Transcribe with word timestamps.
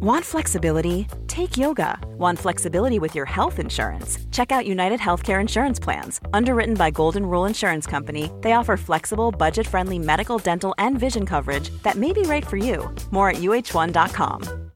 Want 0.00 0.24
flexibility? 0.24 1.08
Take 1.26 1.56
yoga. 1.56 1.98
Want 2.18 2.38
flexibility 2.38 3.00
with 3.00 3.16
your 3.16 3.26
health 3.26 3.58
insurance? 3.58 4.18
Check 4.30 4.52
out 4.52 4.64
United 4.64 5.00
Healthcare 5.00 5.40
Insurance 5.40 5.80
Plans. 5.80 6.20
Underwritten 6.32 6.74
by 6.74 6.92
Golden 6.92 7.26
Rule 7.26 7.46
Insurance 7.46 7.84
Company, 7.84 8.30
they 8.42 8.52
offer 8.52 8.76
flexible, 8.76 9.32
budget 9.32 9.66
friendly 9.66 9.98
medical, 9.98 10.38
dental, 10.38 10.72
and 10.78 11.00
vision 11.00 11.26
coverage 11.26 11.70
that 11.82 11.96
may 11.96 12.12
be 12.12 12.22
right 12.22 12.46
for 12.46 12.56
you. 12.56 12.94
More 13.10 13.30
at 13.30 13.38
uh1.com. 13.38 14.70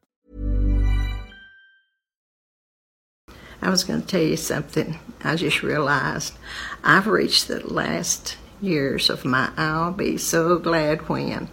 I 3.60 3.70
was 3.70 3.84
going 3.84 4.02
to 4.02 4.08
tell 4.08 4.20
you 4.20 4.36
something. 4.36 4.98
I 5.22 5.36
just 5.36 5.62
realized 5.62 6.34
I've 6.82 7.06
reached 7.06 7.46
the 7.46 7.64
last 7.64 8.36
years 8.60 9.08
of 9.08 9.24
my 9.24 9.52
I'll 9.56 9.92
be 9.92 10.18
so 10.18 10.58
glad 10.58 11.08
when. 11.08 11.48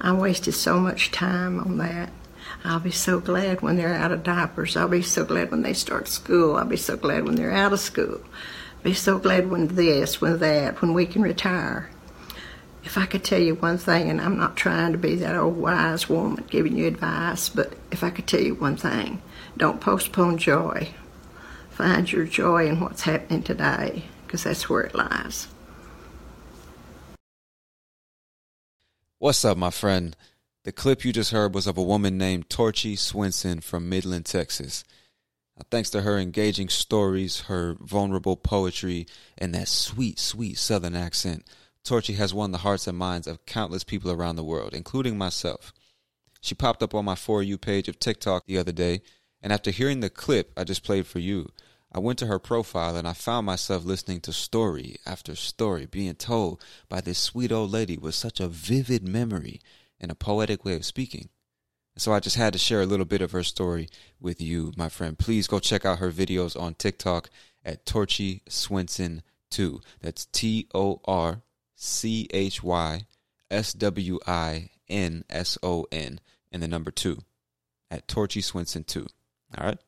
I 0.00 0.12
wasted 0.12 0.54
so 0.54 0.78
much 0.78 1.10
time 1.10 1.58
on 1.58 1.78
that. 1.78 2.10
I'll 2.64 2.80
be 2.80 2.90
so 2.90 3.20
glad 3.20 3.62
when 3.62 3.76
they're 3.76 3.94
out 3.94 4.12
of 4.12 4.22
diapers. 4.22 4.76
I'll 4.76 4.88
be 4.88 5.02
so 5.02 5.24
glad 5.24 5.50
when 5.50 5.62
they 5.62 5.72
start 5.72 6.08
school. 6.08 6.56
I'll 6.56 6.64
be 6.64 6.76
so 6.76 6.96
glad 6.96 7.24
when 7.24 7.36
they're 7.36 7.52
out 7.52 7.72
of 7.72 7.80
school. 7.80 8.20
I'll 8.22 8.82
be 8.84 8.94
so 8.94 9.18
glad 9.18 9.50
when 9.50 9.68
this, 9.68 10.20
when 10.20 10.38
that, 10.38 10.80
when 10.82 10.92
we 10.92 11.06
can 11.06 11.22
retire. 11.22 11.90
If 12.84 12.98
I 12.98 13.06
could 13.06 13.24
tell 13.24 13.40
you 13.40 13.54
one 13.54 13.78
thing, 13.78 14.10
and 14.10 14.20
I'm 14.20 14.38
not 14.38 14.56
trying 14.56 14.92
to 14.92 14.98
be 14.98 15.16
that 15.16 15.36
old 15.36 15.56
wise 15.56 16.08
woman 16.08 16.44
giving 16.48 16.76
you 16.76 16.86
advice, 16.86 17.48
but 17.48 17.74
if 17.90 18.02
I 18.02 18.10
could 18.10 18.26
tell 18.26 18.40
you 18.40 18.54
one 18.54 18.76
thing, 18.76 19.22
don't 19.56 19.80
postpone 19.80 20.38
joy 20.38 20.94
find 21.80 22.12
your 22.12 22.26
joy 22.26 22.68
in 22.68 22.78
what's 22.78 23.02
happening 23.02 23.42
today 23.42 24.04
because 24.26 24.44
that's 24.44 24.68
where 24.68 24.82
it 24.82 24.94
lies. 24.94 25.48
What's 29.18 29.44
up, 29.46 29.56
my 29.56 29.70
friend? 29.70 30.14
The 30.64 30.72
clip 30.72 31.06
you 31.06 31.12
just 31.14 31.30
heard 31.30 31.54
was 31.54 31.66
of 31.66 31.78
a 31.78 31.82
woman 31.82 32.18
named 32.18 32.50
Torchy 32.50 32.94
Swinson 32.94 33.62
from 33.62 33.88
Midland, 33.88 34.26
Texas. 34.26 34.84
Thanks 35.70 35.88
to 35.90 36.02
her 36.02 36.18
engaging 36.18 36.68
stories, 36.68 37.42
her 37.42 37.78
vulnerable 37.80 38.36
poetry, 38.36 39.06
and 39.38 39.54
that 39.54 39.68
sweet, 39.68 40.18
sweet 40.18 40.58
southern 40.58 40.94
accent, 40.94 41.46
Torchy 41.82 42.12
has 42.14 42.34
won 42.34 42.50
the 42.52 42.58
hearts 42.58 42.86
and 42.86 42.98
minds 42.98 43.26
of 43.26 43.46
countless 43.46 43.84
people 43.84 44.10
around 44.10 44.36
the 44.36 44.44
world, 44.44 44.74
including 44.74 45.16
myself. 45.16 45.72
She 46.42 46.54
popped 46.54 46.82
up 46.82 46.94
on 46.94 47.06
my 47.06 47.14
For 47.14 47.42
You 47.42 47.56
page 47.56 47.88
of 47.88 47.98
TikTok 47.98 48.44
the 48.44 48.58
other 48.58 48.72
day, 48.72 49.00
and 49.42 49.54
after 49.54 49.70
hearing 49.70 50.00
the 50.00 50.10
clip 50.10 50.52
I 50.58 50.64
just 50.64 50.84
played 50.84 51.06
for 51.06 51.20
you, 51.20 51.48
I 51.90 52.00
went 52.00 52.18
to 52.18 52.26
her 52.26 52.38
profile 52.38 52.96
and 52.96 53.08
I 53.08 53.14
found 53.14 53.46
myself 53.46 53.86
listening 53.86 54.20
to 54.20 54.32
story 54.34 54.96
after 55.06 55.34
story 55.34 55.86
being 55.86 56.16
told 56.16 56.62
by 56.90 57.00
this 57.00 57.18
sweet 57.18 57.50
old 57.50 57.70
lady 57.70 57.96
with 57.96 58.14
such 58.14 58.40
a 58.40 58.48
vivid 58.48 59.08
memory 59.08 59.58
and 60.00 60.10
a 60.10 60.14
poetic 60.14 60.64
way 60.64 60.74
of 60.74 60.84
speaking. 60.84 61.28
So 61.96 62.12
I 62.12 62.20
just 62.20 62.36
had 62.36 62.52
to 62.54 62.58
share 62.58 62.80
a 62.80 62.86
little 62.86 63.04
bit 63.04 63.20
of 63.20 63.32
her 63.32 63.42
story 63.42 63.88
with 64.20 64.40
you, 64.40 64.72
my 64.76 64.88
friend. 64.88 65.18
Please 65.18 65.46
go 65.46 65.58
check 65.58 65.84
out 65.84 65.98
her 65.98 66.10
videos 66.10 66.58
on 66.58 66.74
TikTok 66.74 67.28
at 67.64 67.84
Torchy 67.84 68.42
Swinson 68.48 69.22
2. 69.50 69.80
That's 70.00 70.26
T 70.26 70.68
O 70.74 71.00
R 71.04 71.42
C 71.74 72.28
H 72.32 72.62
Y 72.62 73.02
S 73.50 73.72
W 73.74 74.18
I 74.26 74.70
N 74.88 75.24
S 75.28 75.58
O 75.62 75.86
N 75.92 76.20
and 76.52 76.62
the 76.62 76.68
number 76.68 76.90
2 76.90 77.18
at 77.90 78.08
Torchy 78.08 78.40
Swinson 78.40 78.86
2. 78.86 79.06
All 79.58 79.66
right? 79.66 79.78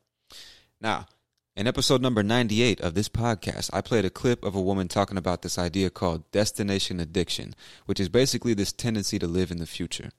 Now, 0.81 1.07
in 1.55 1.67
episode 1.67 2.01
number 2.01 2.23
98 2.23 2.81
of 2.81 2.95
this 2.95 3.09
podcast, 3.09 3.69
I 3.71 3.81
played 3.81 4.05
a 4.05 4.09
clip 4.09 4.43
of 4.43 4.55
a 4.55 4.61
woman 4.61 4.87
talking 4.87 5.17
about 5.17 5.43
this 5.43 5.59
idea 5.59 5.91
called 5.91 6.29
destination 6.31 6.99
addiction, 6.99 7.53
which 7.85 7.99
is 7.99 8.09
basically 8.09 8.55
this 8.55 8.73
tendency 8.73 9.19
to 9.19 9.27
live 9.27 9.51
in 9.51 9.59
the 9.59 9.67
future. 9.67 10.09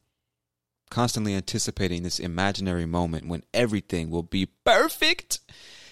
Constantly 0.91 1.35
anticipating 1.35 2.03
this 2.03 2.21
imaginary 2.21 2.87
moment 2.87 3.27
when 3.27 3.43
everything 3.53 4.11
will 4.11 4.23
be 4.23 4.47
perfect 4.47 5.41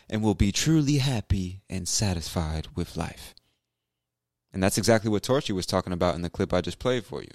and 0.09 0.23
will 0.23 0.35
be 0.35 0.53
truly 0.53 0.99
happy 0.99 1.63
and 1.69 1.89
satisfied 1.89 2.69
with 2.77 2.97
life. 2.97 3.35
And 4.53 4.63
that's 4.63 4.79
exactly 4.79 5.11
what 5.11 5.25
Torchy 5.25 5.53
was 5.53 5.67
talking 5.67 5.93
about 5.93 6.15
in 6.15 6.23
the 6.23 6.31
clip 6.31 6.53
I 6.53 6.61
just 6.61 6.79
played 6.79 7.05
for 7.05 7.21
you. 7.21 7.33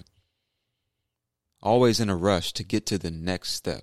Always 1.62 2.00
in 2.00 2.08
a 2.08 2.16
rush 2.16 2.52
to 2.54 2.64
get 2.64 2.86
to 2.86 2.96
the 2.96 3.10
next 3.10 3.52
step. 3.52 3.82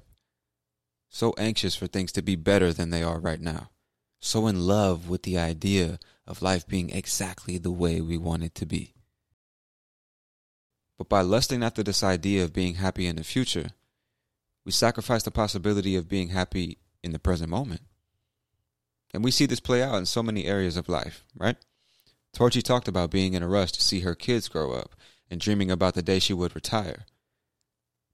So 1.10 1.36
anxious 1.38 1.76
for 1.76 1.86
things 1.86 2.12
to 2.14 2.24
be 2.24 2.36
better 2.36 2.74
than 2.74 2.90
they 2.90 3.04
are 3.04 3.20
right 3.20 3.40
now 3.40 3.70
so 4.26 4.48
in 4.48 4.66
love 4.66 5.08
with 5.08 5.22
the 5.22 5.38
idea 5.38 6.00
of 6.26 6.42
life 6.42 6.68
being 6.68 6.90
exactly 6.90 7.60
the 7.60 7.72
way 7.72 8.02
we 8.02 8.18
want 8.18 8.44
it 8.44 8.56
to 8.56 8.66
be. 8.66 8.96
But 10.98 11.08
by 11.08 11.22
lusting 11.22 11.62
after 11.62 11.84
this 11.84 12.02
idea 12.02 12.44
of 12.44 12.52
being 12.52 12.76
happy 12.76 13.06
in 13.06 13.18
the 13.18 13.24
future, 13.24 13.70
we 14.66 14.72
sacrifice 14.72 15.22
the 15.22 15.30
possibility 15.30 15.96
of 15.96 16.10
being 16.10 16.30
happy 16.30 16.80
in 17.04 17.12
the 17.12 17.20
present 17.20 17.52
moment. 17.52 17.82
And 19.14 19.24
we 19.24 19.30
see 19.30 19.46
this 19.46 19.60
play 19.60 19.84
out 19.84 20.00
in 20.00 20.08
so 20.08 20.24
many 20.24 20.46
areas 20.46 20.76
of 20.76 20.90
life, 20.90 21.24
right? 21.38 21.58
Torchy 22.34 22.64
talked 22.64 22.88
about 22.88 23.12
being 23.12 23.36
in 23.36 23.44
a 23.44 23.48
rush 23.48 23.74
to 23.74 23.84
see 23.84 24.00
her 24.00 24.16
kids 24.16 24.48
grow 24.48 24.74
up 24.74 24.96
and 25.30 25.40
dreaming 25.40 25.70
about 25.70 25.94
the 25.94 26.02
day 26.02 26.18
she 26.18 26.34
would 26.34 26.56
retire. 26.56 27.06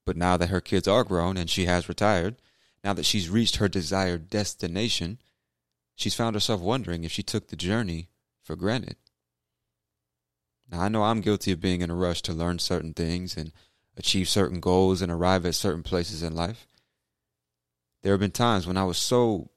But 0.06 0.18
now 0.18 0.36
that 0.36 0.50
her 0.50 0.60
kids 0.60 0.90
are 0.90 1.06
grown 1.06 1.38
and 1.38 1.50
she 1.50 1.68
has 1.68 1.88
retired, 1.88 2.36
now 2.84 2.92
that 2.92 3.06
she's 3.06 3.30
reached 3.30 3.56
her 3.56 3.70
desired 3.70 4.30
destination, 4.30 5.20
she's 5.96 6.16
found 6.16 6.36
herself 6.36 6.62
wondering 6.62 7.04
if 7.04 7.12
she 7.12 7.24
took 7.24 7.48
the 7.48 7.56
journey 7.56 8.10
for 8.44 8.56
granted. 8.56 8.96
Now, 10.72 10.82
I 10.82 10.88
know 10.88 11.04
I'm 11.04 11.22
guilty 11.22 11.52
of 11.52 11.62
being 11.62 11.82
in 11.82 11.90
a 11.90 11.96
rush 11.96 12.22
to 12.24 12.34
learn 12.34 12.60
certain 12.60 12.94
things 12.94 13.36
and 13.36 13.52
achieve 13.98 14.30
certain 14.30 14.60
goals 14.60 15.02
and 15.02 15.12
arrive 15.12 15.46
at 15.46 15.56
certain 15.56 15.84
places 15.84 16.24
in 16.24 16.34
life. 16.34 16.66
There 18.02 18.14
have 18.14 18.22
been 18.22 18.32
times 18.32 18.66
when 18.66 18.78
I 18.78 18.86
was 18.86 18.98
so 18.98 19.52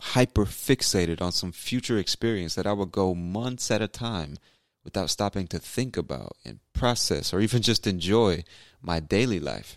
hyper 0.00 0.44
fixated 0.44 1.20
on 1.20 1.32
some 1.32 1.52
future 1.52 1.98
experience 1.98 2.54
that 2.54 2.66
I 2.66 2.72
would 2.72 2.92
go 2.92 3.14
months 3.14 3.70
at 3.70 3.82
a 3.82 3.88
time 3.88 4.38
without 4.84 5.10
stopping 5.10 5.46
to 5.48 5.58
think 5.58 5.96
about 5.96 6.36
and 6.44 6.60
process 6.72 7.32
or 7.32 7.40
even 7.40 7.62
just 7.62 7.86
enjoy 7.86 8.44
my 8.80 9.00
daily 9.00 9.40
life. 9.40 9.76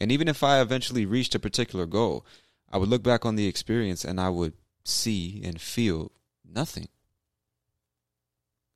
And 0.00 0.12
even 0.12 0.28
if 0.28 0.42
I 0.42 0.60
eventually 0.60 1.06
reached 1.06 1.34
a 1.34 1.40
particular 1.40 1.86
goal, 1.86 2.26
I 2.70 2.78
would 2.78 2.88
look 2.88 3.02
back 3.02 3.24
on 3.24 3.36
the 3.36 3.46
experience 3.46 4.04
and 4.04 4.20
I 4.20 4.28
would 4.28 4.54
see, 4.84 5.40
and 5.44 5.60
feel 5.60 6.12
nothing. 6.44 6.88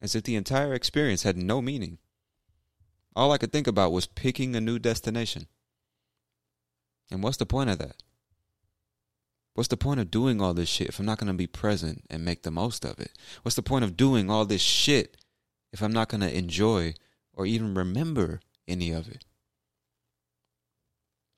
As 0.01 0.15
if 0.15 0.25
the 0.25 0.37
entire 0.37 0.75
experience 0.75 1.23
had 1.23 1.37
no 1.37 1.61
meaning. 1.61 1.99
All 3.15 3.33
I 3.33 3.39
could 3.39 3.53
think 3.53 3.67
about 3.67 3.93
was 3.93 4.07
picking 4.07 4.55
a 4.55 4.61
new 4.61 4.79
destination. 4.79 5.47
And 7.11 7.23
what's 7.23 7.39
the 7.39 7.47
point 7.47 7.71
of 7.71 7.79
that? 7.79 8.03
What's 9.55 9.69
the 9.69 9.77
point 9.79 10.01
of 10.01 10.11
doing 10.11 10.43
all 10.43 10.53
this 10.53 10.69
shit 10.69 10.89
if 10.89 10.99
I'm 10.99 11.07
not 11.07 11.19
going 11.19 11.29
to 11.29 11.33
be 11.33 11.47
present 11.47 12.05
and 12.11 12.25
make 12.25 12.43
the 12.43 12.51
most 12.51 12.85
of 12.85 13.01
it? 13.01 13.13
What's 13.43 13.57
the 13.57 13.63
point 13.63 13.85
of 13.85 13.97
doing 13.97 14.29
all 14.29 14.45
this 14.45 14.61
shit 14.61 15.17
if 15.73 15.83
I'm 15.83 15.93
not 15.93 16.11
going 16.11 16.21
to 16.21 16.37
enjoy 16.37 16.95
or 17.33 17.47
even 17.47 17.75
remember 17.75 18.41
any 18.69 18.91
of 18.91 19.09
it? 19.09 19.25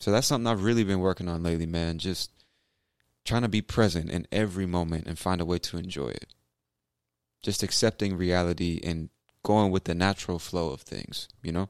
So 0.00 0.10
that's 0.10 0.26
something 0.26 0.48
I've 0.48 0.64
really 0.64 0.82
been 0.84 0.98
working 0.98 1.28
on 1.28 1.44
lately, 1.44 1.66
man. 1.66 1.98
Just 1.98 2.32
trying 3.28 3.42
to 3.42 3.48
be 3.48 3.60
present 3.60 4.10
in 4.10 4.26
every 4.32 4.64
moment 4.64 5.06
and 5.06 5.18
find 5.18 5.40
a 5.40 5.44
way 5.44 5.58
to 5.58 5.76
enjoy 5.76 6.08
it. 6.08 6.34
Just 7.42 7.62
accepting 7.62 8.16
reality 8.16 8.80
and 8.82 9.10
going 9.44 9.70
with 9.70 9.84
the 9.84 9.94
natural 9.94 10.38
flow 10.38 10.70
of 10.70 10.80
things, 10.80 11.28
you 11.42 11.52
know? 11.52 11.68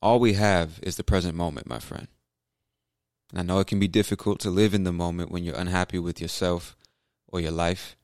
All 0.00 0.20
we 0.20 0.34
have 0.34 0.78
is 0.82 0.96
the 0.96 1.02
present 1.02 1.34
moment, 1.34 1.66
my 1.66 1.80
friend. 1.80 2.06
And 3.30 3.40
I 3.40 3.42
know 3.42 3.58
it 3.58 3.66
can 3.66 3.80
be 3.80 3.88
difficult 3.88 4.38
to 4.40 4.50
live 4.50 4.72
in 4.72 4.84
the 4.84 4.92
moment 4.92 5.32
when 5.32 5.42
you're 5.42 5.56
unhappy 5.56 5.98
with 5.98 6.20
yourself 6.20 6.76
or 7.26 7.40
your 7.40 7.50
life. 7.50 7.96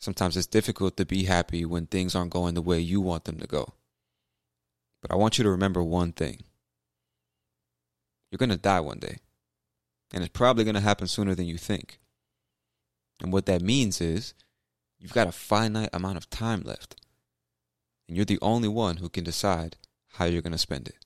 Sometimes 0.00 0.36
it's 0.36 0.48
difficult 0.48 0.96
to 0.96 1.06
be 1.06 1.24
happy 1.24 1.64
when 1.64 1.86
things 1.86 2.16
aren't 2.16 2.32
going 2.32 2.54
the 2.54 2.60
way 2.60 2.80
you 2.80 3.00
want 3.00 3.24
them 3.24 3.38
to 3.38 3.46
go. 3.46 3.74
But 5.00 5.12
I 5.12 5.14
want 5.14 5.38
you 5.38 5.44
to 5.44 5.50
remember 5.50 5.80
one 5.80 6.10
thing 6.10 6.42
you're 8.36 8.46
going 8.46 8.56
to 8.56 8.62
die 8.62 8.80
one 8.80 8.98
day. 8.98 9.16
And 10.12 10.22
it's 10.22 10.32
probably 10.32 10.64
going 10.64 10.74
to 10.74 10.80
happen 10.82 11.06
sooner 11.06 11.34
than 11.34 11.46
you 11.46 11.56
think. 11.56 11.98
And 13.22 13.32
what 13.32 13.46
that 13.46 13.62
means 13.62 14.02
is 14.02 14.34
you've 14.98 15.14
got 15.14 15.26
a 15.26 15.32
finite 15.32 15.88
amount 15.94 16.18
of 16.18 16.28
time 16.28 16.60
left. 16.60 17.00
And 18.06 18.14
you're 18.14 18.26
the 18.26 18.38
only 18.42 18.68
one 18.68 18.98
who 18.98 19.08
can 19.08 19.24
decide 19.24 19.78
how 20.12 20.26
you're 20.26 20.42
going 20.42 20.52
to 20.52 20.58
spend 20.58 20.86
it. 20.86 21.05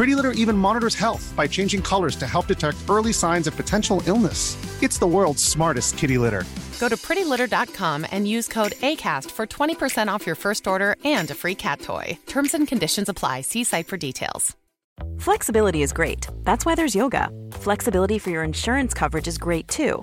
Pretty 0.00 0.14
Litter 0.14 0.32
even 0.32 0.56
monitors 0.56 0.94
health 0.94 1.30
by 1.36 1.46
changing 1.46 1.82
colors 1.82 2.16
to 2.16 2.26
help 2.26 2.46
detect 2.46 2.78
early 2.88 3.12
signs 3.12 3.46
of 3.46 3.54
potential 3.54 4.02
illness. 4.06 4.56
It's 4.82 4.96
the 4.96 5.06
world's 5.06 5.44
smartest 5.44 5.98
kitty 5.98 6.16
litter. 6.16 6.44
Go 6.80 6.88
to 6.88 6.96
prettylitter.com 6.96 8.06
and 8.10 8.26
use 8.26 8.48
code 8.48 8.72
ACAST 8.80 9.30
for 9.30 9.46
20% 9.46 10.08
off 10.08 10.24
your 10.24 10.36
first 10.36 10.66
order 10.66 10.96
and 11.04 11.30
a 11.30 11.34
free 11.34 11.54
cat 11.54 11.82
toy. 11.82 12.18
Terms 12.26 12.54
and 12.54 12.66
conditions 12.66 13.10
apply. 13.10 13.42
See 13.42 13.62
site 13.62 13.88
for 13.88 13.98
details. 13.98 14.56
Flexibility 15.18 15.82
is 15.82 15.92
great. 15.92 16.26
That's 16.44 16.64
why 16.64 16.74
there's 16.74 16.94
yoga. 16.94 17.28
Flexibility 17.60 18.18
for 18.18 18.30
your 18.30 18.42
insurance 18.42 18.94
coverage 18.94 19.28
is 19.28 19.36
great 19.36 19.68
too. 19.68 20.02